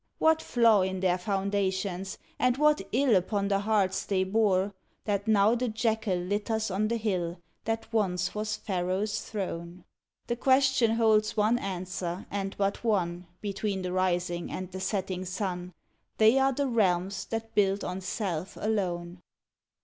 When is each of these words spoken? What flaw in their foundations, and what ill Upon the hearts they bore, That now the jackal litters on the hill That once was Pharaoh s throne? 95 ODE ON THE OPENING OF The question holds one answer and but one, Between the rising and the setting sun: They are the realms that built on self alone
What 0.17 0.41
flaw 0.41 0.81
in 0.81 0.99
their 1.01 1.19
foundations, 1.19 2.17
and 2.39 2.57
what 2.57 2.81
ill 2.91 3.15
Upon 3.15 3.49
the 3.49 3.59
hearts 3.59 4.03
they 4.03 4.23
bore, 4.23 4.73
That 5.05 5.27
now 5.27 5.53
the 5.53 5.67
jackal 5.67 6.17
litters 6.17 6.71
on 6.71 6.87
the 6.87 6.97
hill 6.97 7.39
That 7.65 7.93
once 7.93 8.33
was 8.33 8.55
Pharaoh 8.55 9.01
s 9.03 9.21
throne? 9.29 9.45
95 9.47 9.67
ODE 9.67 9.67
ON 9.67 9.77
THE 9.77 9.83
OPENING 9.83 9.83
OF 9.83 10.27
The 10.39 10.43
question 10.43 10.91
holds 10.95 11.37
one 11.37 11.59
answer 11.59 12.25
and 12.31 12.57
but 12.57 12.83
one, 12.83 13.27
Between 13.41 13.83
the 13.83 13.91
rising 13.93 14.51
and 14.51 14.71
the 14.71 14.79
setting 14.79 15.23
sun: 15.23 15.71
They 16.17 16.39
are 16.39 16.51
the 16.53 16.67
realms 16.67 17.25
that 17.25 17.53
built 17.53 17.83
on 17.83 18.01
self 18.01 18.57
alone 18.57 19.21